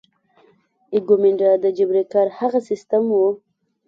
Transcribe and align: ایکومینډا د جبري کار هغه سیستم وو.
ایکومینډا 0.95 1.51
د 1.63 1.65
جبري 1.77 2.03
کار 2.13 2.27
هغه 2.39 2.59
سیستم 2.69 3.03
وو. 3.13 3.27